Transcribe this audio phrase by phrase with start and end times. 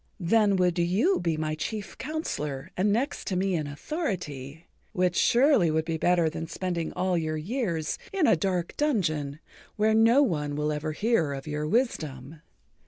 [0.19, 5.69] Then would you be my chief counsellor and next to me in authority, which surely
[5.69, 9.37] would be better than spending all your years in a dark dungeon
[9.75, 12.41] where no one will ever hear of your wisdom.